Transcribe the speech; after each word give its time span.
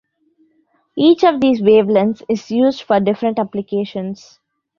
Each 0.95 1.23
of 1.23 1.39
these 1.41 1.61
wavelengths 1.61 2.23
is 2.27 2.49
used 2.49 2.81
for 2.81 2.99
different 2.99 3.37
applications. 3.37 4.39